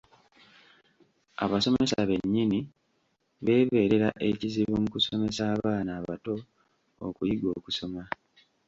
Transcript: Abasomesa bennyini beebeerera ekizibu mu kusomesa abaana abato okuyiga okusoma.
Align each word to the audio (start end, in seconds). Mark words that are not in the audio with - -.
Abasomesa 1.43 1.97
bennyini 2.09 2.59
beebeerera 3.43 4.09
ekizibu 4.29 4.73
mu 4.81 4.87
kusomesa 4.93 5.41
abaana 5.53 5.91
abato 5.99 6.33
okuyiga 7.07 7.47
okusoma. 7.57 8.03